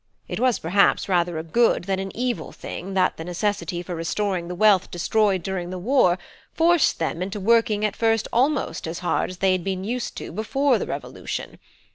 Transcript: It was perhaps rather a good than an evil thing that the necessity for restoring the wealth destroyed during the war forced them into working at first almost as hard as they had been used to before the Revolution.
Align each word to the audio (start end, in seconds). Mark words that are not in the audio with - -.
It 0.27 0.39
was 0.39 0.57
perhaps 0.57 1.07
rather 1.07 1.37
a 1.37 1.43
good 1.43 1.83
than 1.83 1.99
an 1.99 2.11
evil 2.17 2.51
thing 2.51 2.95
that 2.95 3.17
the 3.17 3.23
necessity 3.23 3.83
for 3.83 3.93
restoring 3.93 4.47
the 4.47 4.55
wealth 4.55 4.89
destroyed 4.89 5.43
during 5.43 5.69
the 5.69 5.77
war 5.77 6.17
forced 6.55 6.97
them 6.97 7.21
into 7.21 7.39
working 7.39 7.85
at 7.85 7.95
first 7.95 8.27
almost 8.33 8.87
as 8.87 8.97
hard 9.05 9.29
as 9.29 9.37
they 9.37 9.51
had 9.51 9.63
been 9.63 9.83
used 9.83 10.17
to 10.17 10.31
before 10.31 10.79
the 10.79 10.87
Revolution. 10.87 11.59